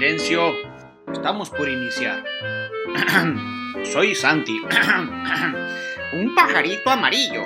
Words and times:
Silencio, 0.00 0.54
estamos 1.12 1.50
por 1.50 1.68
iniciar. 1.68 2.24
Soy 3.84 4.14
Santi, 4.14 4.58
un 6.14 6.34
pajarito 6.34 6.88
amarillo. 6.88 7.42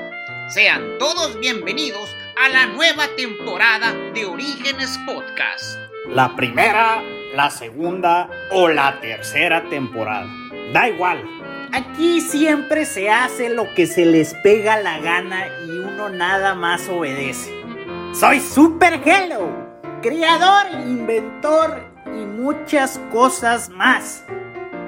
Sean 0.51 0.97
todos 1.01 1.37
bienvenidos 1.41 2.15
a 2.41 2.49
la 2.51 2.67
nueva 2.67 3.09
temporada 3.17 3.93
de 4.15 4.27
Orígenes 4.27 4.97
Podcast. 5.05 5.81
La 6.11 6.37
primera, 6.37 7.03
la 7.35 7.51
segunda 7.51 8.31
o 8.53 8.69
la 8.69 9.01
tercera 9.01 9.69
temporada. 9.69 10.29
Da 10.73 10.89
igual. 10.89 11.25
Aquí 11.73 12.21
siempre 12.21 12.85
se 12.85 13.11
hace 13.11 13.49
lo 13.49 13.75
que 13.75 13.89
se 13.89 14.07
les 14.07 14.33
pega 14.45 14.81
la 14.81 15.01
gana 15.01 15.49
y 15.67 15.71
uno 15.71 16.09
nada 16.09 16.55
más 16.55 16.89
obedece. 16.89 17.53
Soy 18.13 18.39
Super 18.39 19.01
Hello, 19.05 19.51
creador, 20.01 20.67
inventor 20.87 21.94
y 22.15 22.27
muchas 22.27 22.99
cosas 23.11 23.69
más. 23.69 24.25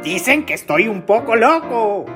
Dicen 0.03 0.45
que 0.47 0.55
estoy 0.55 0.89
un 0.89 1.03
poco 1.03 1.35
loco. 1.35 2.07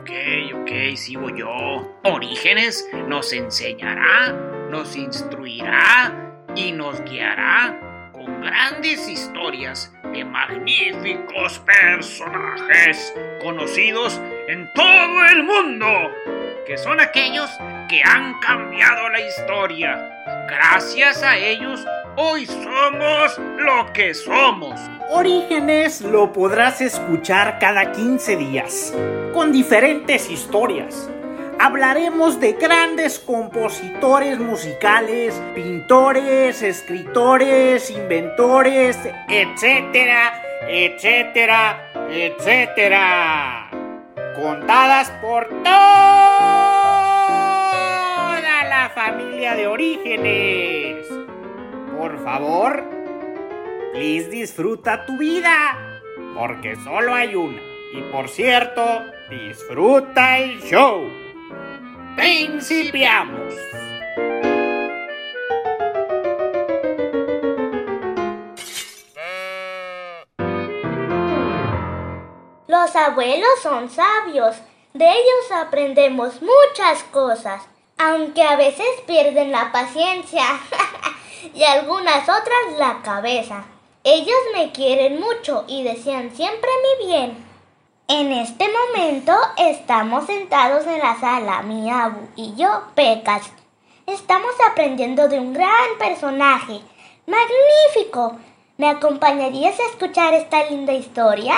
Ok, 0.00 0.10
ok, 0.54 0.96
sigo 0.96 1.30
yo. 1.30 1.98
Orígenes 2.04 2.86
nos 3.08 3.32
enseñará, 3.32 4.32
nos 4.70 4.96
instruirá 4.96 6.34
y 6.54 6.72
nos 6.72 7.02
guiará 7.04 8.10
con 8.12 8.42
grandes 8.42 9.08
historias 9.08 9.92
de 10.12 10.24
magníficos 10.24 11.58
personajes 11.60 13.14
conocidos 13.42 14.20
en 14.48 14.70
todo 14.74 15.24
el 15.30 15.44
mundo, 15.44 15.86
que 16.66 16.76
son 16.76 17.00
aquellos 17.00 17.50
que 17.88 18.02
han 18.04 18.38
cambiado 18.40 19.08
la 19.08 19.20
historia. 19.20 20.08
Gracias 20.48 21.22
a 21.22 21.38
ellos, 21.38 21.84
hoy 22.16 22.46
somos 22.46 23.38
lo 23.58 23.92
que 23.92 24.14
somos. 24.14 24.80
Orígenes 25.10 26.00
lo 26.00 26.32
podrás 26.32 26.80
escuchar 26.80 27.58
cada 27.58 27.92
15 27.92 28.36
días, 28.36 28.94
con 29.32 29.52
diferentes 29.52 30.30
historias. 30.30 31.08
Hablaremos 31.58 32.40
de 32.40 32.54
grandes 32.54 33.18
compositores 33.18 34.38
musicales, 34.38 35.40
pintores, 35.54 36.62
escritores, 36.62 37.90
inventores, 37.90 38.98
etcétera, 39.28 40.42
etcétera, 40.66 41.90
etcétera. 42.10 43.70
Contadas 44.34 45.10
por 45.20 45.48
toda 45.62 45.72
la 48.64 48.90
familia 48.94 49.54
de 49.54 49.66
Orígenes. 49.66 51.21
Por 52.02 52.18
favor, 52.24 52.82
please 53.92 54.28
disfruta 54.28 55.06
tu 55.06 55.16
vida, 55.18 56.00
porque 56.36 56.74
solo 56.74 57.14
hay 57.14 57.36
una. 57.36 57.62
Y 57.92 58.02
por 58.10 58.28
cierto, 58.28 59.04
disfruta 59.30 60.38
el 60.38 60.60
show. 60.62 61.08
Principiamos. 62.16 63.54
Los 72.66 72.96
abuelos 72.96 73.62
son 73.62 73.88
sabios. 73.88 74.56
De 74.92 75.04
ellos 75.08 75.52
aprendemos 75.54 76.42
muchas 76.42 77.04
cosas, 77.12 77.62
aunque 77.96 78.42
a 78.42 78.56
veces 78.56 78.88
pierden 79.06 79.52
la 79.52 79.70
paciencia 79.70 80.42
y 81.54 81.64
algunas 81.64 82.22
otras 82.22 82.78
la 82.78 83.02
cabeza. 83.02 83.64
Ellos 84.04 84.38
me 84.54 84.72
quieren 84.72 85.20
mucho 85.20 85.64
y 85.68 85.84
desean 85.84 86.34
siempre 86.34 86.68
mi 86.98 87.06
bien. 87.06 87.52
En 88.08 88.32
este 88.32 88.66
momento 88.68 89.32
estamos 89.56 90.26
sentados 90.26 90.86
en 90.86 90.98
la 90.98 91.18
sala, 91.18 91.62
mi 91.62 91.90
abu 91.90 92.28
y 92.36 92.54
yo, 92.56 92.82
Pecas. 92.94 93.50
Estamos 94.06 94.52
aprendiendo 94.68 95.28
de 95.28 95.38
un 95.38 95.52
gran 95.52 95.98
personaje. 95.98 96.80
¡Magnífico! 97.26 98.36
¿Me 98.76 98.88
acompañarías 98.88 99.78
a 99.78 99.86
escuchar 99.86 100.34
esta 100.34 100.68
linda 100.68 100.92
historia? 100.92 101.54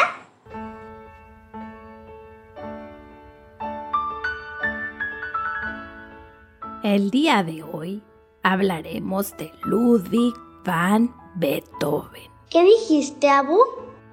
El 6.83 7.11
día 7.11 7.43
de 7.43 7.63
hoy 7.63 8.03
hablaremos 8.45 9.37
de 9.37 9.51
Ludwig 9.65 10.35
van 10.65 11.13
Beethoven. 11.35 12.31
¿Qué 12.51 12.63
dijiste, 12.63 13.29
Abu? 13.29 13.59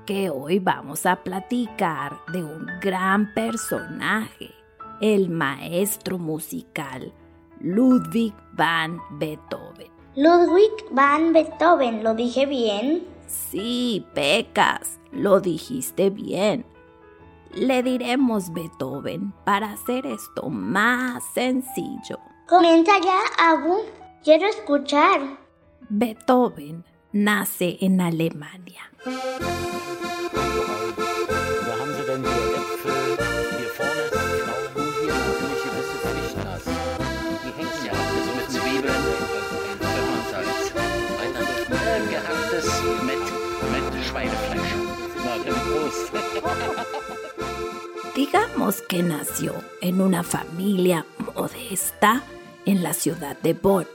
Que 0.06 0.32
hoy 0.32 0.58
vamos 0.58 1.06
a 1.06 1.18
platicar 1.18 2.18
de 2.34 2.44
un 2.44 2.66
gran 2.82 3.32
personaje, 3.36 4.50
el 5.00 5.30
maestro 5.30 6.18
musical 6.18 7.14
Ludwig 7.60 8.34
van 8.54 9.00
Beethoven. 9.12 9.92
Ludwig 10.16 10.72
van 10.92 11.34
Beethoven, 11.34 12.04
¿lo 12.04 12.16
dije 12.16 12.46
bien? 12.46 13.06
Sí, 13.28 14.06
Pecas, 14.14 15.00
lo 15.12 15.40
dijiste 15.40 16.10
bien. 16.10 16.66
Le 17.54 17.84
diremos 17.84 18.52
Beethoven 18.52 19.34
para 19.46 19.74
hacer 19.74 20.06
esto 20.06 20.50
más 20.50 21.24
sencillo. 21.34 22.18
Comienza 22.48 22.94
ya, 23.00 23.20
Abu. 23.52 23.82
Quiero 24.24 24.48
escuchar. 24.48 25.40
Beethoven 25.90 26.86
nace 27.12 27.78
en 27.82 28.02
Alemania. 28.02 28.92
Digamos 48.16 48.84
que 48.84 49.02
nació 49.02 49.56
en 49.82 50.00
una 50.00 50.22
familia 50.22 51.08
modesta 51.34 52.24
en 52.66 52.84
la 52.84 52.94
ciudad 52.94 53.36
de 53.42 53.54
Bonn. 53.54 53.88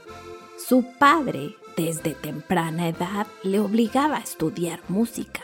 Su 0.67 0.83
padre, 0.83 1.55
desde 1.77 2.13
temprana 2.13 2.89
edad, 2.89 3.25
le 3.41 3.61
obligaba 3.61 4.17
a 4.17 4.19
estudiar 4.19 4.81
música. 4.89 5.41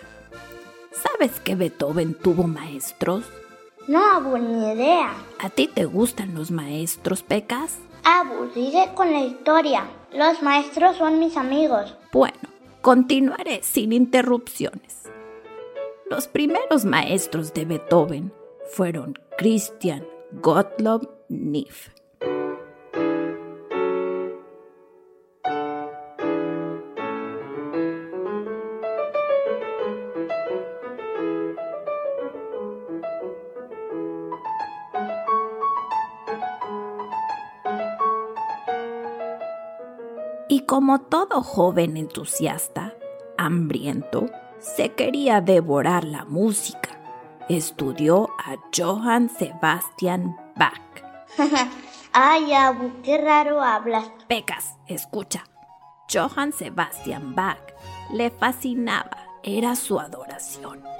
¿Sabes 0.91 1.39
que 1.39 1.55
Beethoven 1.55 2.13
tuvo 2.13 2.43
maestros? 2.43 3.23
No, 3.87 4.37
ni 4.37 4.73
idea. 4.73 5.13
¿A 5.39 5.49
ti 5.49 5.69
te 5.73 5.85
gustan 5.85 6.35
los 6.35 6.51
maestros, 6.51 7.23
Pecas? 7.23 7.77
Abu, 8.03 8.51
sigue 8.53 8.89
con 8.95 9.13
la 9.13 9.21
historia. 9.21 9.85
Los 10.11 10.41
maestros 10.41 10.97
son 10.97 11.19
mis 11.19 11.37
amigos. 11.37 11.95
Bueno, 12.11 12.49
continuaré 12.81 13.63
sin 13.63 13.93
interrupciones. 13.93 15.03
Los 16.09 16.27
primeros 16.27 16.83
maestros 16.83 17.53
de 17.53 17.63
Beethoven 17.63 18.33
fueron 18.71 19.17
Christian 19.37 20.05
Gottlob 20.41 21.09
Neff. 21.29 22.02
Como 40.73 41.01
todo 41.01 41.43
joven 41.43 41.97
entusiasta, 41.97 42.95
hambriento, 43.37 44.25
se 44.57 44.89
quería 44.93 45.39
devorar 45.39 46.03
la 46.03 46.25
música. 46.25 46.99
Estudió 47.47 48.27
a 48.43 48.55
Johann 48.75 49.29
Sebastian 49.29 50.35
Bach. 50.55 50.81
Ay, 52.11 52.53
Abu, 52.53 52.91
qué 53.03 53.19
raro 53.19 53.61
hablas. 53.61 54.09
Pecas, 54.27 54.79
escucha. 54.87 55.43
Johann 56.11 56.51
Sebastian 56.51 57.35
Bach 57.35 57.61
le 58.11 58.31
fascinaba, 58.31 59.17
era 59.43 59.75
su 59.75 59.99
adoración. 59.99 60.92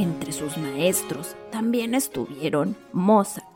Entre 0.00 0.32
sus 0.32 0.56
maestros 0.56 1.36
también 1.50 1.94
estuvieron 1.94 2.74
Mozart. 2.94 3.46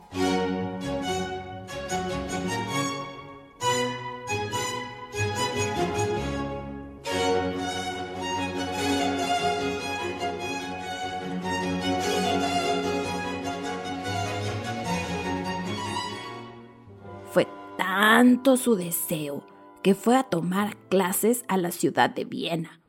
Fue 17.30 17.48
tanto 17.78 18.58
su 18.58 18.76
deseo 18.76 19.46
que 19.82 19.94
fue 19.94 20.18
a 20.18 20.24
tomar 20.24 20.76
clases 20.90 21.46
a 21.48 21.56
la 21.56 21.70
ciudad 21.70 22.10
de 22.10 22.26
Viena. 22.26 22.82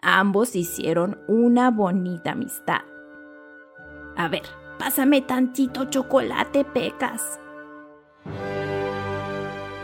Ambos 0.00 0.54
hicieron 0.54 1.18
una 1.26 1.72
bonita 1.72 2.30
amistad 2.30 2.89
a 4.20 4.28
ver, 4.28 4.42
pásame 4.78 5.22
tantito 5.22 5.86
chocolate, 5.86 6.62
Pecas. 6.62 7.40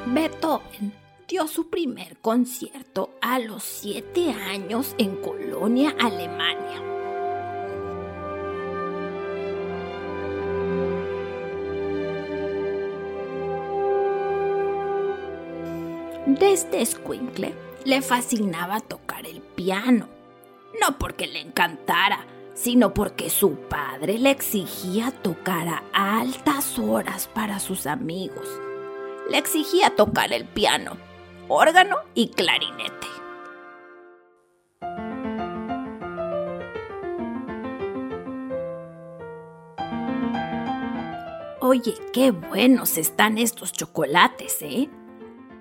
Beethoven 0.04 0.92
dio 1.26 1.48
su 1.48 1.70
primer 1.70 2.18
concierto 2.18 3.14
a 3.22 3.38
los 3.38 3.62
siete 3.62 4.32
años 4.32 4.94
en 4.98 5.16
Colonia, 5.22 5.94
Alemania. 5.98 6.82
Desde 16.26 16.84
Squinkle 16.84 17.54
le 17.86 18.02
fascinaba 18.02 18.80
tocar 18.80 19.24
el 19.24 19.40
piano, 19.40 20.08
no 20.78 20.98
porque 20.98 21.26
le 21.26 21.40
encantara, 21.40 22.26
sino 22.56 22.94
porque 22.94 23.28
su 23.28 23.54
padre 23.54 24.18
le 24.18 24.30
exigía 24.30 25.12
tocar 25.12 25.68
a 25.68 26.18
altas 26.20 26.78
horas 26.78 27.28
para 27.32 27.60
sus 27.60 27.86
amigos. 27.86 28.48
Le 29.30 29.36
exigía 29.36 29.94
tocar 29.94 30.32
el 30.32 30.46
piano, 30.46 30.96
órgano 31.48 31.98
y 32.14 32.30
clarinete. 32.30 33.06
Oye, 41.60 41.94
qué 42.12 42.30
buenos 42.30 42.96
están 42.96 43.36
estos 43.36 43.72
chocolates, 43.72 44.62
¿eh? 44.62 44.88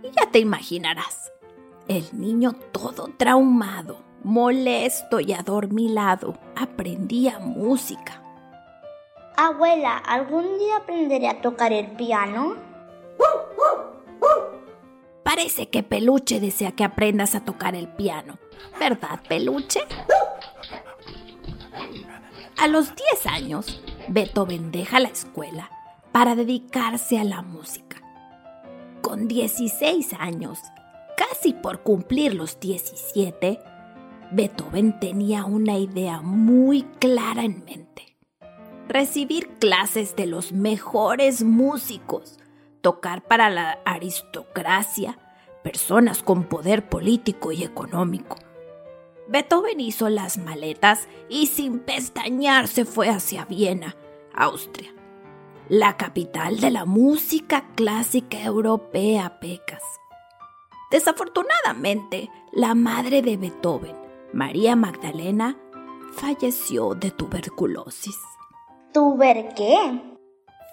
Y 0.02 0.12
ya 0.16 0.32
te 0.32 0.40
imaginarás, 0.40 1.34
el 1.88 2.06
niño 2.14 2.54
todo 2.72 3.10
traumado, 3.18 4.05
molesto 4.26 5.20
y 5.20 5.34
adormilado, 5.34 6.34
aprendía 6.56 7.38
música. 7.38 8.24
Abuela, 9.38 9.98
¿algún 9.98 10.58
día 10.58 10.78
aprenderé 10.78 11.28
a 11.28 11.42
tocar 11.42 11.72
el 11.72 11.92
piano? 11.92 12.56
Parece 15.22 15.70
que 15.70 15.84
Peluche 15.84 16.40
desea 16.40 16.72
que 16.72 16.84
aprendas 16.84 17.36
a 17.36 17.46
tocar 17.46 17.76
el 17.76 17.88
piano, 17.88 18.40
¿verdad, 18.80 19.20
Peluche? 19.30 19.82
A 22.58 22.68
los 22.68 22.96
10 22.96 23.28
años, 23.28 23.80
Beethoven 24.08 24.72
deja 24.72 25.00
la 25.00 25.10
escuela 25.10 25.70
para 26.12 26.36
dedicarse 26.36 27.20
a 27.20 27.24
la 27.24 27.44
música. 27.44 28.02
Con 29.04 29.28
16 29.28 30.14
años, 30.18 30.58
casi 31.16 31.54
por 31.54 31.84
cumplir 31.84 32.34
los 32.34 32.60
17, 32.60 33.60
Beethoven 34.36 35.00
tenía 35.00 35.46
una 35.46 35.78
idea 35.78 36.20
muy 36.20 36.82
clara 37.00 37.46
en 37.46 37.64
mente. 37.64 38.18
Recibir 38.90 39.48
clases 39.60 40.18
de 40.18 40.26
los 40.26 40.52
mejores 40.52 41.42
músicos, 41.42 42.38
tocar 42.82 43.24
para 43.24 43.50
la 43.50 43.80
aristocracia, 43.86 45.18
personas 45.64 46.22
con 46.22 46.44
poder 46.44 46.90
político 46.90 47.54
y 47.54 47.64
económico. 47.64 48.36
Beethoven 49.30 49.80
hizo 49.80 50.10
las 50.10 50.38
maletas 50.38 51.08
y 51.30 51.48
sin 51.48 51.80
pestañear 51.80 52.68
se 52.68 52.84
fue 52.84 53.08
hacia 53.08 53.46
Viena, 53.46 53.96
Austria, 54.34 54.94
la 55.70 55.96
capital 55.96 56.60
de 56.60 56.72
la 56.72 56.84
música 56.84 57.70
clásica 57.74 58.44
europea, 58.44 59.40
Pecas. 59.40 59.84
Desafortunadamente, 60.92 62.30
la 62.52 62.76
madre 62.76 63.22
de 63.22 63.38
Beethoven, 63.38 64.05
María 64.36 64.76
Magdalena, 64.76 65.58
falleció 66.12 66.94
de 66.94 67.10
tuberculosis. 67.10 68.20
¿Tuber 68.94 69.54
qué? 69.56 70.02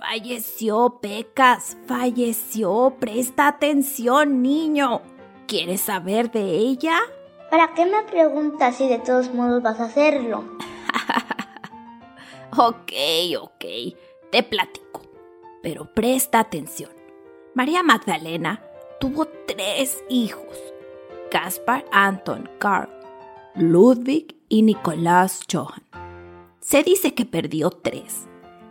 Falleció, 0.00 0.99
Pecas, 1.00 1.76
falleció. 1.87 2.97
Presta 2.99 3.47
atención, 3.47 4.43
niño. 4.43 5.03
¿Quieres 5.47 5.81
saber 5.82 6.32
de 6.32 6.56
ella? 6.56 6.99
¿Para 7.53 7.73
qué 7.75 7.87
me 7.87 8.03
preguntas 8.03 8.75
si 8.75 8.88
de 8.88 8.99
todos 8.99 9.32
modos 9.32 9.62
vas 9.62 9.79
a 9.79 9.85
hacerlo? 9.85 10.44
ok, 12.56 12.93
ok, 13.41 13.65
te 14.32 14.43
platico. 14.43 15.03
Pero 15.62 15.85
presta 15.94 16.41
atención. 16.41 16.91
María 17.55 17.85
Magdalena 17.85 18.61
tuvo 18.99 19.26
tres 19.47 20.03
hijos. 20.08 20.58
Caspar 21.31 21.85
Anton 21.93 22.50
Karl, 22.58 23.02
Ludwig 23.55 24.37
y 24.49 24.63
Nicolás 24.63 25.41
Johann. 25.51 25.83
Se 26.61 26.83
dice 26.83 27.15
que 27.15 27.27
perdió 27.27 27.71
tres. 27.71 28.27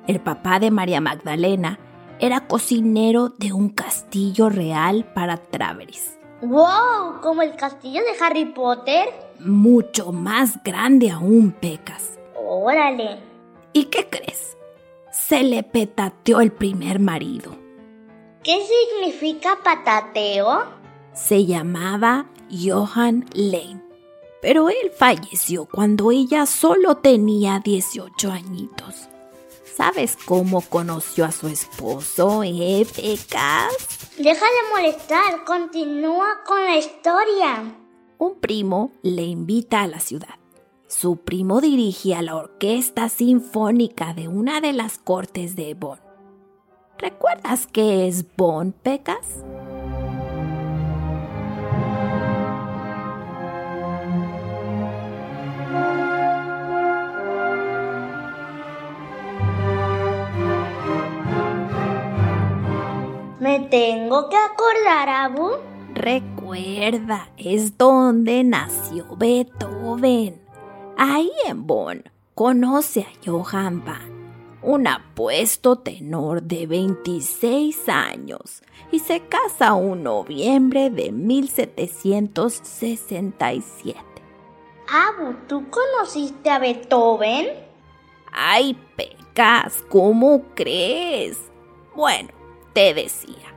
El 0.08 0.20
papá 0.20 0.60
de 0.60 0.72
María 0.72 1.02
Magdalena 1.02 1.80
era 2.20 2.48
cocinero 2.48 3.30
de 3.30 3.54
un 3.54 3.70
castillo 3.70 4.50
real 4.50 5.12
para 5.14 5.38
Traveris. 5.38 6.18
¡Wow! 6.42 7.22
¿Como 7.22 7.44
el 7.44 7.56
castillo 7.56 8.02
de 8.02 8.24
Harry 8.24 8.46
Potter? 8.46 9.10
Mucho 9.40 10.12
más 10.12 10.64
grande 10.64 11.12
aún, 11.12 11.52
Pecas. 11.52 12.20
Órale. 12.36 13.20
¿Y 13.74 13.86
qué 13.86 14.08
crees? 14.10 14.58
Se 15.12 15.44
le 15.44 15.62
petateó 15.62 16.42
el 16.42 16.52
primer 16.52 17.00
marido. 17.00 17.56
¿Qué 18.44 18.60
significa 18.66 19.60
patateo? 19.64 20.64
Se 21.14 21.46
llamaba 21.46 22.26
Johann 22.50 23.26
Lane, 23.34 23.81
pero 24.42 24.70
él 24.70 24.92
falleció 24.98 25.66
cuando 25.66 26.12
ella 26.12 26.46
solo 26.46 26.98
tenía 26.98 27.60
18 27.60 28.32
añitos. 28.32 29.08
¿Sabes 29.76 30.18
cómo 30.26 30.62
conoció 30.62 31.26
a 31.26 31.32
su 31.32 31.48
esposo, 31.48 32.44
eh, 32.44 32.86
Pecas? 32.96 33.74
Deja 34.18 34.46
de 34.46 34.76
molestar, 34.76 35.44
continúa 35.46 36.44
con 36.46 36.64
la 36.64 36.78
historia. 36.78 37.76
Un 38.18 38.40
primo 38.40 38.92
le 39.02 39.24
invita 39.24 39.82
a 39.82 39.88
la 39.88 40.00
ciudad. 40.00 40.36
Su 40.88 41.18
primo 41.18 41.62
dirigía 41.62 42.22
la 42.22 42.36
orquesta 42.36 43.08
sinfónica 43.08 44.14
de 44.14 44.28
una 44.28 44.60
de 44.60 44.74
las 44.74 44.98
cortes 44.98 45.56
de 45.56 45.74
Bonn. 45.74 46.00
¿Recuerdas 46.98 47.66
qué 47.66 48.08
es 48.08 48.26
Bonn, 48.36 48.74
Pecas? 48.74 49.26
Tengo 63.72 64.30
que 64.30 64.38
acordar, 64.38 65.10
Abu? 65.10 65.54
Recuerda, 65.96 67.32
es 67.38 67.76
donde 67.78 68.44
nació 68.44 69.16
Beethoven. 69.16 70.40
Ahí 70.98 71.32
en 71.48 71.66
Bonn 71.66 72.04
conoce 72.36 73.02
a 73.02 73.08
Johann 73.26 73.84
Bach, 73.84 74.08
un 74.62 74.86
apuesto 74.88 75.78
tenor 75.78 76.44
de 76.44 76.68
26 76.68 77.88
años, 77.88 78.62
y 78.92 79.00
se 79.00 79.22
casa 79.22 79.74
un 79.74 80.04
noviembre 80.04 80.90
de 80.90 81.14
1767. 81.14 83.98
Abu, 84.90 85.34
¿tú 85.48 85.64
conociste 85.70 86.50
a 86.50 86.60
Beethoven? 86.60 87.48
Ay, 88.34 88.78
Pecas, 88.98 89.82
¿cómo 89.90 90.42
crees? 90.56 91.38
Bueno, 91.96 92.32
te 92.74 92.94
decía. 92.94 93.51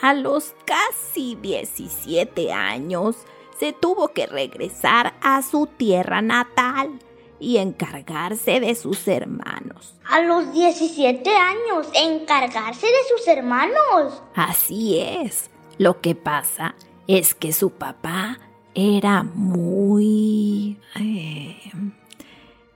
A 0.00 0.14
los 0.14 0.54
casi 0.64 1.34
17 1.36 2.52
años 2.52 3.16
se 3.58 3.72
tuvo 3.72 4.08
que 4.08 4.26
regresar 4.26 5.14
a 5.20 5.42
su 5.42 5.66
tierra 5.66 6.22
natal 6.22 7.00
y 7.40 7.58
encargarse 7.58 8.60
de 8.60 8.74
sus 8.74 9.06
hermanos. 9.08 9.94
A 10.04 10.20
los 10.20 10.52
17 10.52 11.28
años, 11.30 11.88
encargarse 11.94 12.86
de 12.86 13.16
sus 13.16 13.28
hermanos. 13.28 14.22
Así 14.34 14.98
es. 14.98 15.50
Lo 15.78 16.00
que 16.00 16.14
pasa 16.14 16.74
es 17.06 17.34
que 17.34 17.52
su 17.52 17.70
papá 17.70 18.38
era 18.74 19.22
muy... 19.22 20.78
eh, 21.00 21.56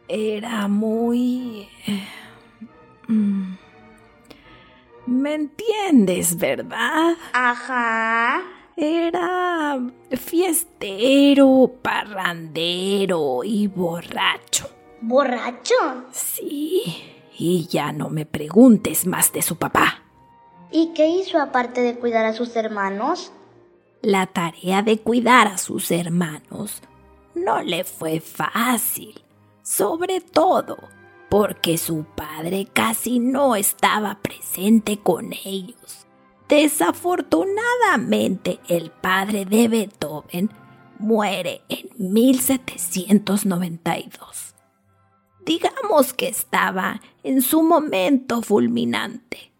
era 0.09 0.69
muy... 0.69 1.69
eh, 1.87 2.09
mm, 3.09 3.55
¿Me 5.07 5.35
entiendes, 5.35 6.37
verdad? 6.37 7.17
Ajá. 7.33 8.43
Era 8.77 9.79
fiestero, 10.13 11.73
parrandero 11.83 13.45
y 13.45 13.67
borracho. 13.67 14.71
¿Borracho? 15.01 15.75
Sí, 16.13 16.83
y 17.37 17.67
ya 17.67 17.93
no 17.93 18.09
me 18.09 18.25
preguntes 18.25 19.07
más 19.07 19.33
de 19.33 19.43
su 19.43 19.57
papá. 19.57 20.03
¿Y 20.71 20.93
qué 20.95 21.09
hizo 21.09 21.39
aparte 21.39 21.83
de 21.83 21.99
cuidar 21.99 22.25
a 22.25 22.33
sus 22.33 22.57
hermanos? 22.57 23.33
La 24.01 24.27
tarea 24.27 24.83
de 24.83 24.99
cuidar 24.99 25.49
a 25.49 25.59
sus 25.59 25.91
hermanos 25.91 26.81
no 27.35 27.63
le 27.63 27.85
fue 27.85 28.21
fácil, 28.21 29.23
sobre 29.63 30.21
todo 30.21 30.79
porque 31.33 31.79
su 31.79 32.05
padre 32.05 32.69
casi 32.71 33.19
no 33.19 33.57
estaba 33.57 34.21
presente 34.21 34.99
con 34.99 35.33
ellos. 35.47 36.07
Desafortunadamente, 36.47 38.61
el 38.69 38.91
padre 38.91 39.47
de 39.47 39.69
Beethoven 39.69 40.51
muere 40.99 41.63
en 41.71 41.89
1792. 41.97 44.55
Digamos 45.47 46.13
que 46.13 46.29
estaba 46.29 47.01
en 47.23 47.41
su 47.41 47.63
momento 47.63 48.43
fulminante. 48.43 49.52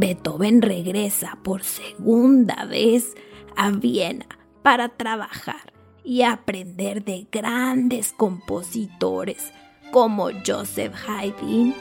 Beethoven 0.00 0.62
regresa 0.62 1.38
por 1.42 1.62
segunda 1.62 2.64
vez 2.64 3.14
a 3.54 3.70
Viena 3.70 4.24
para 4.62 4.88
trabajar 4.88 5.74
y 6.02 6.22
aprender 6.22 7.04
de 7.04 7.26
grandes 7.30 8.14
compositores 8.14 9.52
como 9.92 10.30
Joseph 10.46 10.94
Haydn, 11.06 11.74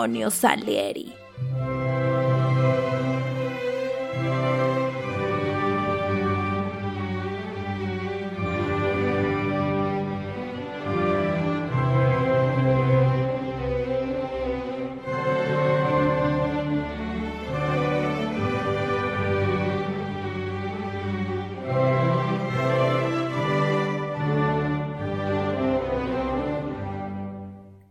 Antonio 0.00 0.30
Salieri. 0.30 1.19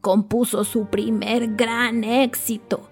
Compuso 0.10 0.64
su 0.64 0.88
primer 0.88 1.56
gran 1.56 2.04
éxito, 2.04 2.90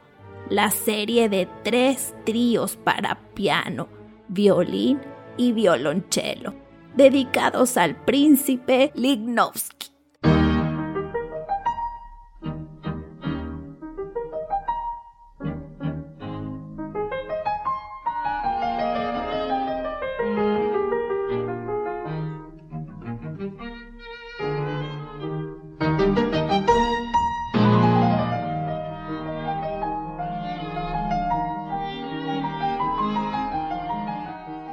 la 0.51 0.69
serie 0.69 1.29
de 1.29 1.49
tres 1.63 2.13
tríos 2.27 2.75
para 2.75 3.17
piano, 3.33 3.87
violín 4.27 5.01
y 5.35 5.51
violonchelo, 5.51 6.53
dedicados 6.95 7.75
al 7.75 7.95
príncipe 7.95 8.91
Lignovsky. 8.93 9.76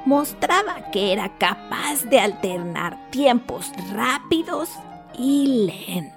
Mostraba 0.04 0.90
que 0.90 1.12
era 1.12 1.30
capaz 1.38 2.02
de 2.04 2.18
alternar 2.20 3.10
tiempos 3.10 3.72
rápidos 3.92 4.70
y 5.18 5.66
lentos. 5.66 6.14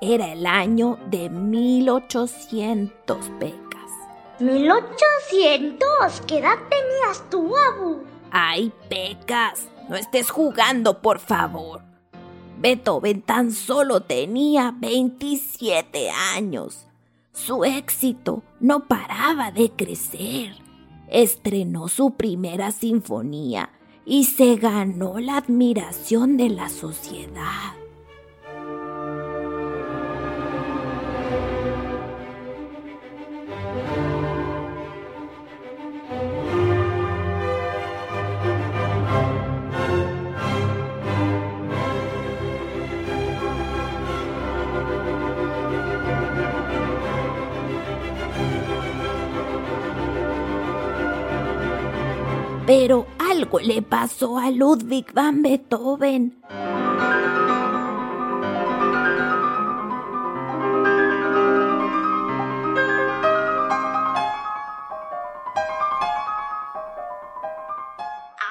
Era 0.00 0.32
el 0.32 0.46
año 0.46 0.96
de 1.06 1.28
1800 1.28 3.30
pecas. 3.40 3.90
¿1800? 4.38 6.20
¿Qué 6.26 6.38
edad 6.38 6.56
tenías 6.70 7.28
tú, 7.28 7.52
Abu? 7.56 8.04
Ay, 8.30 8.72
pecas, 8.88 9.66
no 9.88 9.96
estés 9.96 10.30
jugando, 10.30 11.02
por 11.02 11.18
favor. 11.18 11.82
Beethoven 12.58 13.22
tan 13.22 13.50
solo 13.50 14.02
tenía 14.02 14.72
27 14.78 16.10
años. 16.10 16.86
Su 17.32 17.64
éxito 17.64 18.44
no 18.60 18.86
paraba 18.86 19.50
de 19.50 19.70
crecer 19.70 20.67
estrenó 21.10 21.88
su 21.88 22.12
primera 22.12 22.72
sinfonía 22.72 23.70
y 24.04 24.24
se 24.24 24.56
ganó 24.56 25.18
la 25.18 25.36
admiración 25.38 26.36
de 26.36 26.48
la 26.48 26.68
sociedad. 26.68 27.74
Pero 52.68 53.06
algo 53.18 53.60
le 53.60 53.80
pasó 53.80 54.36
a 54.36 54.50
Ludwig 54.50 55.10
van 55.14 55.40
Beethoven. 55.40 56.38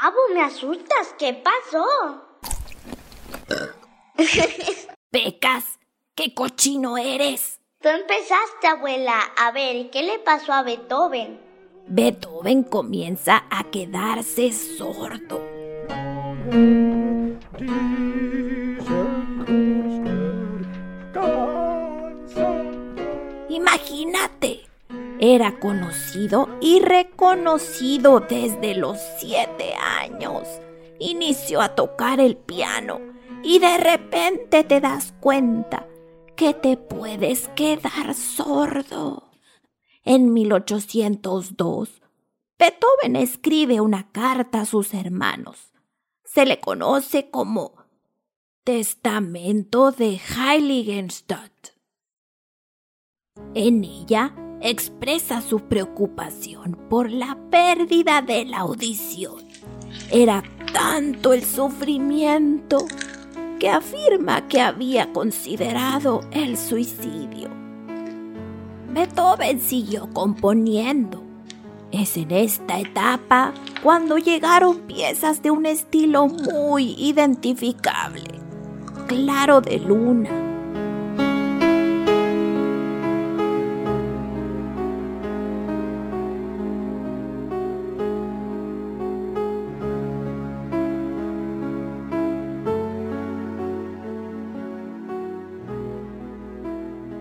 Abu, 0.02 0.18
me 0.34 0.42
asustas. 0.42 1.14
¿Qué 1.20 1.36
pasó? 1.36 1.86
Pecas, 5.12 5.78
qué 6.16 6.34
cochino 6.34 6.98
eres. 6.98 7.60
Tú 7.80 7.90
empezaste, 7.90 8.66
abuela. 8.66 9.20
A 9.38 9.52
ver, 9.52 9.92
¿qué 9.92 10.02
le 10.02 10.18
pasó 10.18 10.54
a 10.54 10.64
Beethoven? 10.64 11.47
Beethoven 11.90 12.64
comienza 12.64 13.46
a 13.50 13.64
quedarse 13.64 14.52
sordo. 14.52 15.42
Imagínate, 23.50 24.66
era 25.20 25.60
conocido 25.60 26.50
y 26.60 26.80
reconocido 26.80 28.20
desde 28.20 28.76
los 28.76 28.98
siete 29.20 29.74
años. 29.76 30.44
Inició 31.00 31.62
a 31.62 31.70
tocar 31.70 32.20
el 32.20 32.36
piano 32.36 33.00
y 33.44 33.60
de 33.60 33.78
repente 33.78 34.66
te 34.66 34.82
das 34.82 35.14
cuenta 35.22 35.88
que 36.36 36.54
te 36.54 36.76
puedes 36.76 37.48
quedar 37.56 38.14
sordo. 38.14 39.27
En 40.10 40.32
1802, 40.32 42.02
Beethoven 42.58 43.18
escribe 43.18 43.82
una 43.82 44.10
carta 44.14 44.62
a 44.62 44.66
sus 44.66 44.94
hermanos. 44.94 45.74
Se 46.24 46.46
le 46.46 46.62
conoce 46.62 47.30
como 47.30 47.74
Testamento 48.64 49.92
de 49.92 50.18
Heiligenstadt. 50.18 51.52
En 53.54 53.84
ella 53.84 54.34
expresa 54.62 55.42
su 55.42 55.68
preocupación 55.68 56.78
por 56.90 57.12
la 57.12 57.38
pérdida 57.52 58.22
de 58.22 58.46
la 58.46 58.60
audición. 58.60 59.46
Era 60.10 60.42
tanto 60.72 61.34
el 61.34 61.44
sufrimiento 61.44 62.78
que 63.60 63.70
afirma 63.70 64.48
que 64.48 64.62
había 64.62 65.12
considerado 65.12 66.22
el 66.32 66.58
suicidio. 66.58 67.57
Beethoven 68.98 69.62
siguió 69.62 70.10
componiendo. 70.12 71.22
Es 71.92 72.18
en 72.18 72.32
esta 72.32 72.80
etapa 72.80 73.54
cuando 73.84 74.18
llegaron 74.18 74.80
piezas 74.88 75.44
de 75.44 75.52
un 75.52 75.68
estilo 75.68 76.26
muy 76.26 76.96
identificable, 76.98 78.42
claro 79.06 79.62
de 79.62 79.78
luna. 79.78 80.32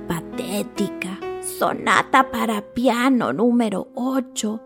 Patética, 0.08 1.18
sonata 1.58 2.30
para 2.30 2.60
piano 2.74 3.32
número 3.32 3.88
8 3.94 4.60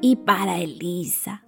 y 0.00 0.16
para 0.16 0.58
Elisa. 0.58 1.47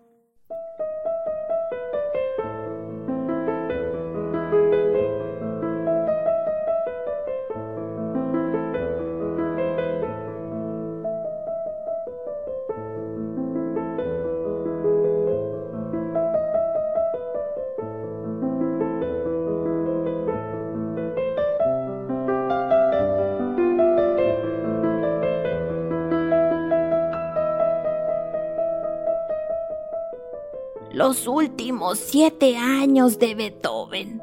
Los 30.92 31.26
últimos 31.28 32.00
siete 32.00 32.56
años 32.56 33.20
de 33.20 33.36
Beethoven 33.36 34.20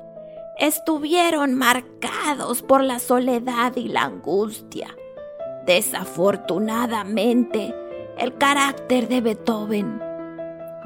estuvieron 0.59 1.53
marcados 1.53 2.61
por 2.61 2.83
la 2.83 2.99
soledad 2.99 3.77
y 3.77 3.87
la 3.87 4.01
angustia. 4.01 4.93
Desafortunadamente, 5.65 7.73
el 8.17 8.37
carácter 8.37 9.07
de 9.07 9.21
Beethoven 9.21 9.97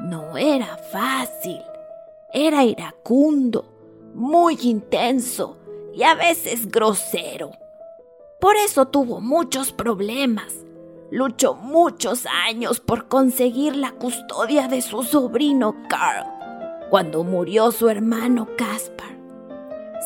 no 0.02 0.36
era 0.36 0.76
fácil, 0.76 1.60
era 2.32 2.62
iracundo, 2.62 3.64
muy 4.14 4.56
intenso 4.62 5.56
y 5.92 6.04
a 6.04 6.14
veces 6.14 6.70
grosero. 6.70 7.50
Por 8.40 8.54
eso 8.54 8.86
tuvo 8.86 9.20
muchos 9.20 9.72
problemas 9.72 10.54
luchó 11.12 11.54
muchos 11.54 12.24
años 12.24 12.80
por 12.80 13.06
conseguir 13.06 13.76
la 13.76 13.92
custodia 13.92 14.66
de 14.66 14.80
su 14.80 15.02
sobrino 15.02 15.76
Carl 15.86 16.26
cuando 16.88 17.22
murió 17.22 17.70
su 17.70 17.90
hermano 17.90 18.48
Caspar. 18.56 19.10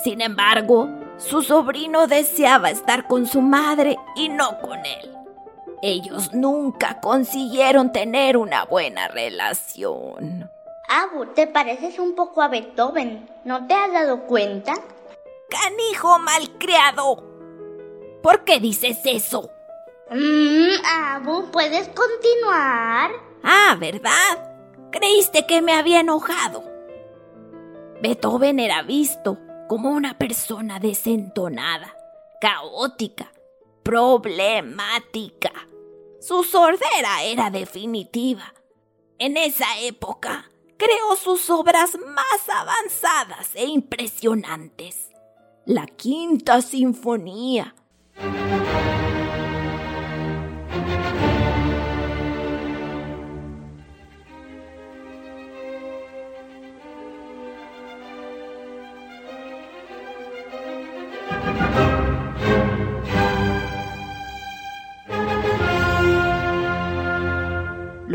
Sin 0.02 0.20
embargo, 0.20 0.88
su 1.16 1.42
sobrino 1.42 2.08
deseaba 2.08 2.70
estar 2.70 3.06
con 3.06 3.26
su 3.26 3.40
madre 3.40 3.96
y 4.16 4.28
no 4.28 4.58
con 4.60 4.78
él. 4.84 5.16
Ellos 5.80 6.34
nunca 6.34 7.00
consiguieron 7.00 7.92
tener 7.92 8.36
una 8.36 8.64
buena 8.64 9.06
relación. 9.06 10.50
Abu, 10.88 11.26
te 11.26 11.46
pareces 11.46 12.00
un 12.00 12.16
poco 12.16 12.42
a 12.42 12.48
Beethoven. 12.48 13.28
¿No 13.44 13.66
te 13.68 13.74
has 13.74 13.92
dado 13.92 14.26
cuenta? 14.26 14.74
Canijo 15.48 16.18
malcriado. 16.18 17.22
¿Por 18.22 18.42
qué 18.42 18.58
dices 18.58 18.98
eso? 19.04 19.52
Mmm, 20.08 20.84
Abu, 20.84 21.50
¿puedes 21.50 21.88
continuar? 21.88 23.10
Ah, 23.42 23.76
¿verdad? 23.78 24.54
Creíste 24.92 25.46
que 25.46 25.62
me 25.62 25.72
había 25.72 26.00
enojado. 26.00 26.62
Beethoven 28.00 28.60
era 28.60 28.82
visto 28.82 29.38
como 29.68 29.90
una 29.90 30.16
persona 30.16 30.78
desentonada, 30.78 31.96
caótica, 32.40 33.32
problemática. 33.82 35.50
Su 36.20 36.44
sordera 36.44 37.24
era 37.24 37.50
definitiva. 37.50 38.54
En 39.18 39.36
esa 39.36 39.80
época 39.80 40.50
creó 40.76 41.16
sus 41.16 41.50
obras 41.50 41.98
más 41.98 42.48
avanzadas 42.48 43.54
e 43.54 43.64
impresionantes. 43.64 45.10
La 45.64 45.86
Quinta 45.86 46.62
Sinfonía. 46.62 47.74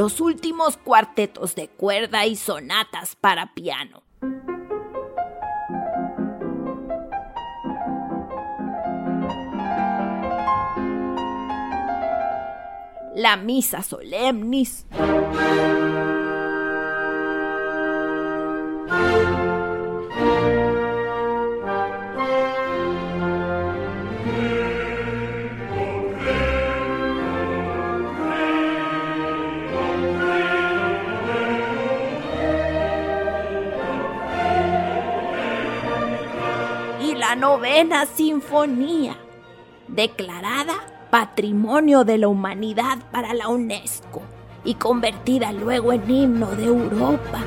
Los 0.02 0.20
últimos 0.20 0.78
cuartetos 0.78 1.54
de 1.54 1.68
cuerda 1.68 2.26
y 2.26 2.36
sonatas 2.36 3.16
para 3.16 3.54
piano. 3.54 4.02
La 13.14 13.38
Misa 13.38 13.84
Solemnis. 13.84 14.88
Sinfonía, 38.16 39.18
declarada 39.88 40.74
Patrimonio 41.12 42.04
de 42.04 42.18
la 42.18 42.28
Humanidad 42.28 42.98
para 43.12 43.34
la 43.34 43.50
UNESCO 43.50 44.24
y 44.64 44.76
convertida 44.76 45.52
luego 45.52 45.94
en 45.94 46.10
himno 46.10 46.48
de 46.52 46.66
Europa. 46.66 47.44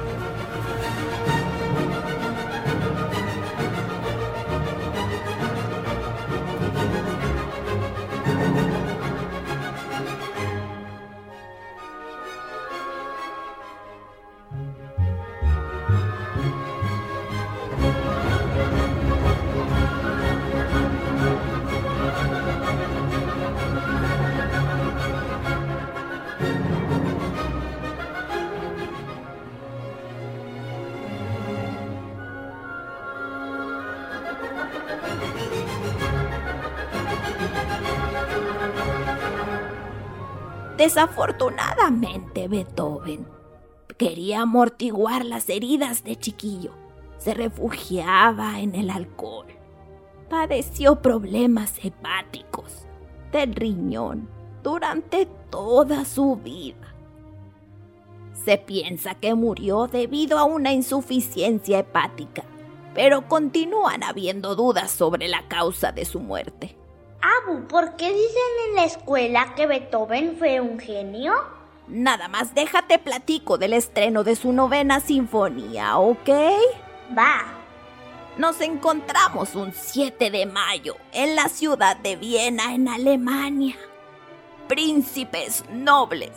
Desafortunadamente, 40.85 42.47
Beethoven 42.47 43.27
quería 43.97 44.43
amortiguar 44.43 45.25
las 45.25 45.49
heridas 45.49 46.05
de 46.05 46.17
chiquillo. 46.17 46.73
Se 47.17 47.33
refugiaba 47.33 48.61
en 48.61 48.75
el 48.75 48.91
alcohol. 48.91 49.47
Padeció 50.29 51.01
problemas 51.01 51.83
hepáticos 51.83 52.87
del 53.33 53.55
riñón 53.55 54.29
durante 54.63 55.25
toda 55.49 56.05
su 56.05 56.37
vida. 56.37 56.95
Se 58.45 58.59
piensa 58.59 59.15
que 59.15 59.35
murió 59.35 59.87
debido 59.87 60.39
a 60.39 60.45
una 60.45 60.75
insuficiencia 60.75 61.79
hepática 61.79 62.45
pero 62.95 63.27
continúan 63.27 64.05
habiendo 64.05 64.55
dudas 64.55 64.91
sobre 64.91 65.29
la 65.29 65.49
causa 65.49 65.91
de 65.93 66.05
su 66.05 66.21
muerte. 66.21 66.77
Abu, 67.25 67.67
¿por 67.69 67.97
qué 67.97 68.09
dicen 68.13 68.69
en 68.69 68.75
la 68.75 68.85
escuela 68.85 69.55
que 69.55 69.67
Beethoven 69.67 70.37
fue 70.39 70.61
un 70.61 70.79
genio? 70.79 71.33
Nada 71.89 72.29
más 72.29 72.55
déjate 72.55 72.99
platico 72.99 73.57
del 73.57 73.73
estreno 73.73 74.25
de 74.25 74.37
su 74.37 74.53
novena 74.53 75.01
sinfonía, 75.01 75.97
¿ok? 75.97 76.29
Va. 77.17 77.45
Nos 78.37 78.61
encontramos 78.61 79.55
un 79.55 79.73
7 79.73 80.31
de 80.31 80.45
mayo 80.45 80.97
en 81.13 81.35
la 81.35 81.49
ciudad 81.49 81.97
de 81.97 82.17
Viena, 82.17 82.75
en 82.75 82.89
Alemania. 82.89 83.77
Príncipes 84.69 85.65
nobles, 85.71 86.33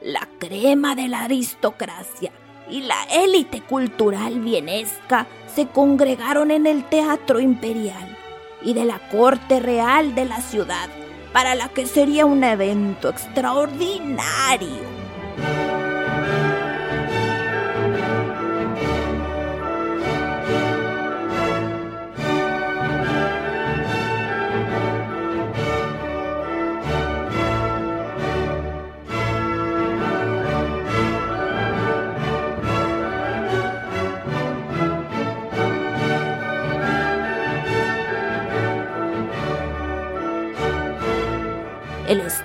la 0.00 0.28
crema 0.40 0.96
de 0.96 1.06
la 1.06 1.22
aristocracia 1.22 2.32
y 2.68 2.80
la 2.80 3.04
élite 3.04 3.60
cultural 3.60 4.40
vienesca 4.40 5.28
se 5.54 5.68
congregaron 5.68 6.50
en 6.50 6.66
el 6.66 6.82
Teatro 6.84 7.38
Imperial 7.38 8.13
y 8.64 8.74
de 8.74 8.84
la 8.84 8.98
corte 9.10 9.60
real 9.60 10.14
de 10.14 10.24
la 10.24 10.40
ciudad, 10.40 10.88
para 11.32 11.54
la 11.54 11.68
que 11.68 11.86
sería 11.86 12.26
un 12.26 12.44
evento 12.44 13.08
extraordinario. 13.08 14.94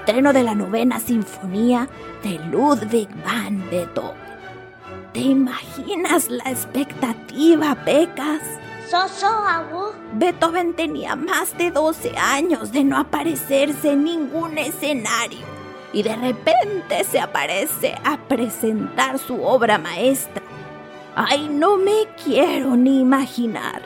Estreno 0.09 0.33
de 0.33 0.41
la 0.41 0.55
novena 0.55 0.99
sinfonía 0.99 1.87
de 2.23 2.39
Ludwig 2.49 3.07
van 3.23 3.69
Beethoven. 3.69 4.17
¿Te 5.13 5.19
imaginas 5.19 6.29
la 6.29 6.49
expectativa, 6.49 7.75
Pecas? 7.85 8.41
Soso, 8.89 9.27
Abu. 9.27 9.91
Beethoven 10.13 10.73
tenía 10.73 11.15
más 11.15 11.55
de 11.59 11.69
12 11.69 12.17
años 12.17 12.71
de 12.71 12.85
no 12.85 12.97
aparecerse 12.97 13.91
en 13.91 14.03
ningún 14.03 14.57
escenario 14.57 15.45
y 15.93 16.01
de 16.01 16.15
repente 16.15 17.03
se 17.03 17.19
aparece 17.19 17.93
a 18.03 18.17
presentar 18.17 19.19
su 19.19 19.43
obra 19.43 19.77
maestra. 19.77 20.41
Ay, 21.15 21.47
no 21.51 21.77
me 21.77 22.07
quiero 22.23 22.75
ni 22.75 23.01
imaginar. 23.01 23.83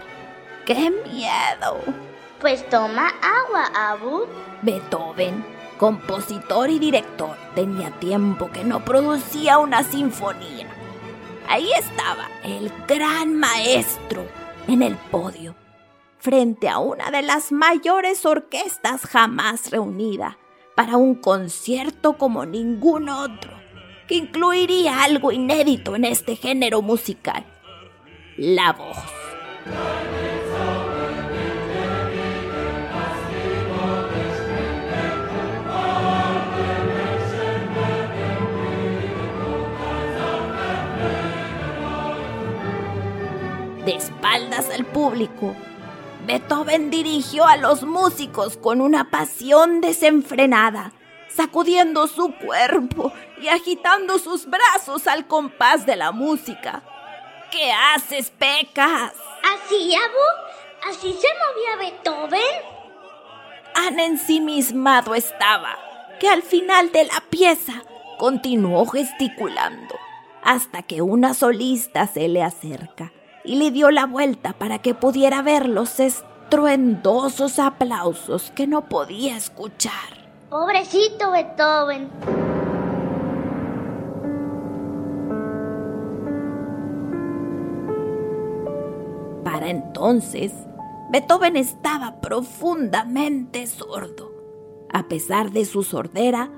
¡Qué 0.65 0.89
miedo! 0.89 1.81
Pues 2.39 2.65
toma 2.69 3.09
agua, 3.21 3.65
Abu. 3.75 4.25
Beethoven 4.61 5.62
compositor 5.83 6.69
y 6.69 6.79
director, 6.79 7.35
tenía 7.55 7.91
tiempo 7.99 8.49
que 8.49 8.63
no 8.63 8.85
producía 8.85 9.57
una 9.57 9.83
sinfonía. 9.83 10.65
Ahí 11.49 11.69
estaba 11.77 12.29
el 12.41 12.71
gran 12.87 13.35
maestro 13.35 14.25
en 14.69 14.81
el 14.81 14.95
podio, 14.95 15.55
frente 16.19 16.69
a 16.69 16.79
una 16.79 17.11
de 17.11 17.21
las 17.21 17.51
mayores 17.51 18.25
orquestas 18.25 19.01
jamás 19.01 19.71
reunida 19.71 20.37
para 20.73 20.95
un 20.95 21.15
concierto 21.15 22.17
como 22.17 22.45
ningún 22.45 23.09
otro, 23.09 23.51
que 24.07 24.15
incluiría 24.15 25.03
algo 25.03 25.33
inédito 25.33 25.97
en 25.97 26.05
este 26.05 26.37
género 26.37 26.81
musical, 26.81 27.45
la 28.37 28.71
voz. 28.71 30.22
De 43.85 43.95
espaldas 43.95 44.69
al 44.69 44.85
público. 44.85 45.55
Beethoven 46.25 46.89
dirigió 46.89 47.45
a 47.45 47.57
los 47.57 47.83
músicos 47.83 48.57
con 48.57 48.79
una 48.79 49.09
pasión 49.09 49.81
desenfrenada, 49.81 50.93
sacudiendo 51.27 52.07
su 52.07 52.33
cuerpo 52.35 53.11
y 53.41 53.49
agitando 53.49 54.19
sus 54.19 54.45
brazos 54.45 55.07
al 55.07 55.27
compás 55.27 55.85
de 55.85 55.97
la 55.97 56.11
música. 56.11 56.83
¿Qué 57.51 57.71
haces, 57.71 58.31
Pecas? 58.31 59.13
¿Así, 59.43 59.93
Abu? 59.95 60.89
¿Así 60.89 61.13
se 61.13 61.27
movía 61.27 61.91
Beethoven? 61.91 62.39
Tan 63.73 63.99
ensimismado 63.99 65.15
estaba 65.15 65.77
que 66.19 66.29
al 66.29 66.41
final 66.41 66.91
de 66.91 67.05
la 67.05 67.21
pieza 67.29 67.83
continuó 68.17 68.85
gesticulando 68.85 69.95
hasta 70.43 70.83
que 70.83 71.01
una 71.01 71.33
solista 71.33 72.07
se 72.07 72.27
le 72.27 72.43
acerca 72.43 73.11
y 73.43 73.55
le 73.55 73.71
dio 73.71 73.91
la 73.91 74.05
vuelta 74.05 74.53
para 74.53 74.79
que 74.79 74.93
pudiera 74.93 75.41
ver 75.41 75.67
los 75.67 75.99
estruendosos 75.99 77.59
aplausos 77.59 78.51
que 78.51 78.67
no 78.67 78.87
podía 78.89 79.37
escuchar. 79.37 80.23
Pobrecito 80.49 81.31
Beethoven. 81.31 82.09
Para 89.43 89.69
entonces, 89.69 90.51
Beethoven 91.11 91.57
estaba 91.57 92.21
profundamente 92.21 93.67
sordo. 93.67 94.31
A 94.91 95.07
pesar 95.07 95.51
de 95.51 95.65
su 95.65 95.83
sordera, 95.83 96.49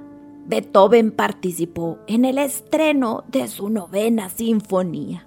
Beethoven 0.46 1.12
participó 1.12 1.98
en 2.08 2.26
el 2.26 2.38
estreno 2.38 3.24
de 3.28 3.48
su 3.48 3.70
novena 3.70 4.30
sinfonía. 4.30 5.25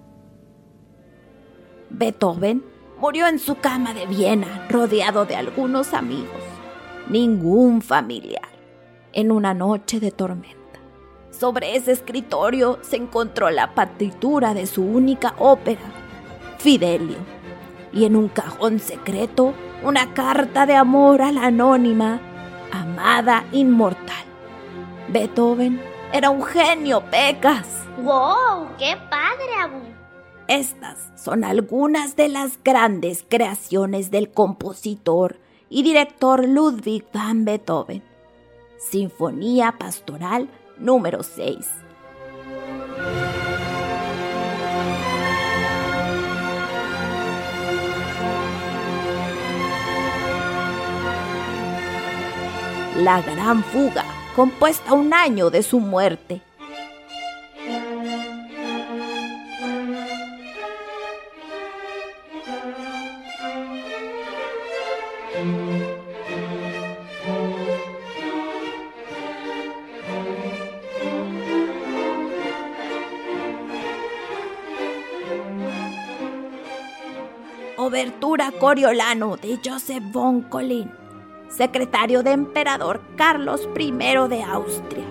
Beethoven 1.90 2.64
murió 2.98 3.26
en 3.26 3.38
su 3.38 3.56
cama 3.56 3.94
de 3.94 4.06
Viena, 4.06 4.66
rodeado 4.68 5.24
de 5.24 5.36
algunos 5.36 5.94
amigos, 5.94 6.42
ningún 7.08 7.80
familiar, 7.82 8.48
en 9.12 9.30
una 9.30 9.54
noche 9.54 10.00
de 10.00 10.10
tormenta. 10.10 10.58
Sobre 11.30 11.76
ese 11.76 11.92
escritorio 11.92 12.78
se 12.82 12.96
encontró 12.96 13.50
la 13.50 13.74
partitura 13.74 14.54
de 14.54 14.66
su 14.66 14.82
única 14.82 15.34
ópera, 15.38 15.80
Fidelio, 16.58 17.18
y 17.92 18.04
en 18.04 18.16
un 18.16 18.28
cajón 18.28 18.80
secreto 18.80 19.54
una 19.82 20.12
carta 20.12 20.66
de 20.66 20.74
amor 20.74 21.22
a 21.22 21.30
la 21.30 21.46
anónima, 21.46 22.20
amada 22.72 23.44
inmortal. 23.52 24.24
Beethoven 25.08 25.80
era 26.12 26.30
un 26.30 26.42
genio, 26.42 27.02
Pecas. 27.10 27.86
¡Wow! 27.98 28.68
¡Qué 28.78 28.96
padre! 29.08 29.97
Estas 30.48 31.12
son 31.22 31.44
algunas 31.44 32.16
de 32.16 32.30
las 32.30 32.58
grandes 32.64 33.22
creaciones 33.28 34.10
del 34.10 34.30
compositor 34.30 35.38
y 35.68 35.82
director 35.82 36.48
Ludwig 36.48 37.04
van 37.12 37.44
Beethoven. 37.44 38.02
Sinfonía 38.78 39.74
Pastoral 39.78 40.48
número 40.78 41.22
6. 41.22 41.68
La 52.96 53.20
Gran 53.20 53.62
Fuga, 53.64 54.06
compuesta 54.34 54.94
un 54.94 55.12
año 55.12 55.50
de 55.50 55.62
su 55.62 55.78
muerte. 55.78 56.40
Obertura 77.76 78.50
Coriolano 78.50 79.36
de 79.36 79.58
Joseph 79.64 80.02
von 80.12 80.42
Collin, 80.42 80.90
secretario 81.48 82.22
de 82.22 82.32
emperador 82.32 83.00
Carlos 83.16 83.68
I 83.78 83.92
de 83.92 84.42
Austria. 84.42 85.04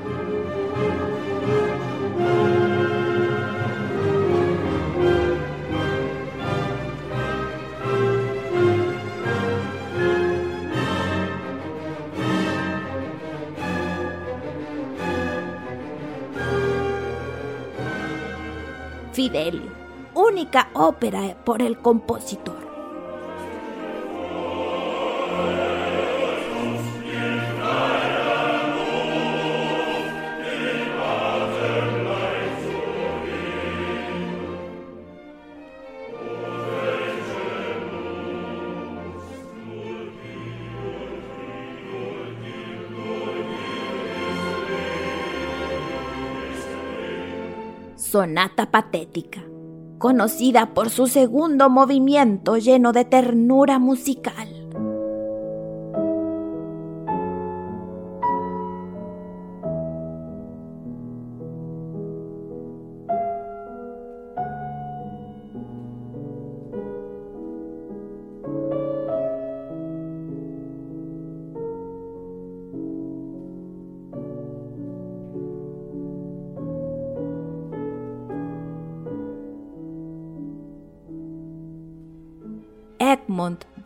Fidelio, 19.28 19.74
única 20.14 20.70
ópera 20.74 21.36
por 21.44 21.62
el 21.62 21.78
compositor. 21.80 22.67
Sonata 48.10 48.72
Patética, 48.72 49.44
conocida 49.98 50.74
por 50.74 50.90
su 50.90 51.08
segundo 51.08 51.70
movimiento 51.70 52.56
lleno 52.56 52.94
de 52.94 53.04
ternura 53.04 53.80
musical. 53.80 54.57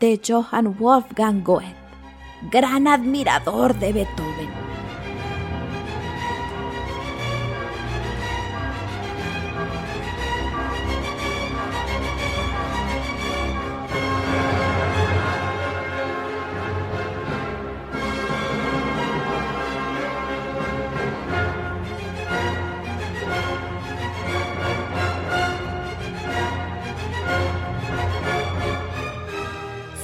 De 0.02 0.18
Johann 0.20 0.74
Wolfgang 0.78 1.44
Goethe, 1.44 1.76
gran 2.50 2.88
admirador 2.88 3.72
de 3.78 3.92
Beethoven. 3.92 4.31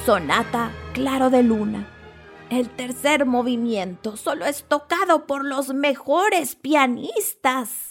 Sonata 0.09 0.71
Claro 0.93 1.29
de 1.29 1.43
Luna. 1.43 1.87
El 2.49 2.67
tercer 2.67 3.27
movimiento 3.27 4.17
solo 4.17 4.47
es 4.47 4.63
tocado 4.63 5.27
por 5.27 5.45
los 5.45 5.71
mejores 5.71 6.55
pianistas. 6.55 7.88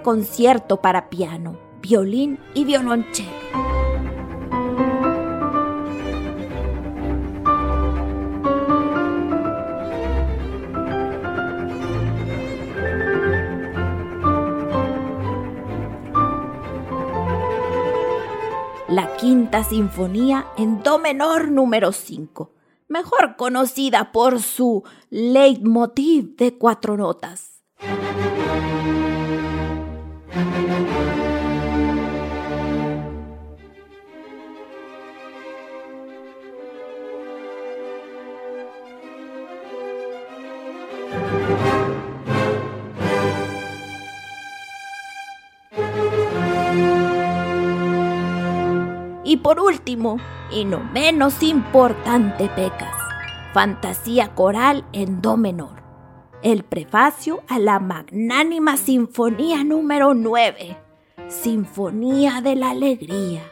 Concierto 0.00 0.80
para 0.80 1.10
piano, 1.10 1.58
violín 1.82 2.38
y 2.54 2.64
violonchelo. 2.64 3.42
La 18.88 19.16
quinta 19.16 19.64
sinfonía 19.64 20.46
en 20.58 20.82
do 20.82 20.98
menor 20.98 21.50
número 21.50 21.92
5, 21.92 22.50
mejor 22.88 23.36
conocida 23.36 24.12
por 24.12 24.42
su 24.42 24.84
leitmotiv 25.08 26.36
de 26.36 26.58
cuatro 26.58 26.98
notas. 26.98 27.51
Por 49.42 49.60
último, 49.60 50.18
y 50.50 50.64
no 50.64 50.80
menos 50.80 51.42
importante, 51.42 52.48
Pecas, 52.48 52.96
fantasía 53.52 54.34
coral 54.34 54.84
en 54.92 55.20
do 55.20 55.36
menor 55.36 55.82
el 56.42 56.64
prefacio 56.64 57.42
a 57.48 57.58
la 57.58 57.78
magnánima 57.78 58.76
Sinfonía 58.76 59.62
número 59.62 60.12
9, 60.12 60.76
Sinfonía 61.28 62.40
de 62.40 62.56
la 62.56 62.70
Alegría. 62.70 63.51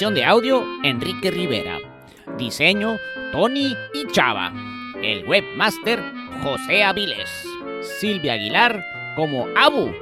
De 0.00 0.24
audio, 0.24 0.66
Enrique 0.82 1.30
Rivera. 1.30 1.78
Diseño, 2.36 2.98
Tony 3.30 3.76
y 3.94 4.06
Chava. 4.08 4.52
El 5.00 5.24
webmaster, 5.24 6.02
José 6.42 6.82
Avilés. 6.82 7.46
Silvia 8.00 8.32
Aguilar 8.32 8.84
como 9.14 9.46
Abu, 9.56 9.94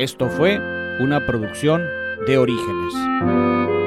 Esto 0.00 0.28
fue 0.30 0.58
una 1.00 1.24
producción 1.24 1.86
de 2.26 2.38
Orígenes. 2.38 3.77